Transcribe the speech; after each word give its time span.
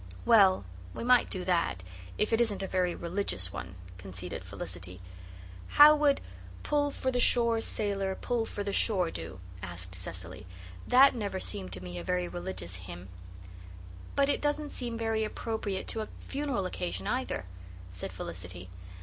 "Well, 0.25 0.65
we 0.95 1.03
might 1.03 1.29
do 1.29 1.45
that, 1.45 1.83
if 2.17 2.33
it 2.33 2.41
isn't 2.41 2.63
a 2.63 2.67
very 2.67 2.95
religious 2.95 3.53
one," 3.53 3.75
conceded 3.99 4.43
Felicity. 4.43 4.99
"How 5.77 5.95
would 5.95 6.21
'Pull 6.63 6.89
for 6.89 7.11
the 7.11 7.19
shore, 7.19 7.61
sailor, 7.61 8.15
pull 8.15 8.47
for 8.47 8.63
the 8.63 8.73
shore,' 8.73 9.11
do?" 9.11 9.39
asked 9.61 9.93
Cecily. 9.93 10.47
"That 10.87 11.13
never 11.13 11.39
seemed 11.39 11.71
to 11.73 11.83
me 11.83 11.99
a 11.99 12.03
very 12.03 12.27
religious 12.27 12.77
hymn." 12.77 13.09
"But 14.15 14.27
it 14.27 14.41
doesn't 14.41 14.71
seem 14.71 14.97
very 14.97 15.23
appropriate 15.23 15.87
to 15.89 16.01
a 16.01 16.07
funeral 16.27 16.65
occasion 16.65 17.05
either," 17.05 17.45
said 17.91 18.11
Felicity. 18.11 18.71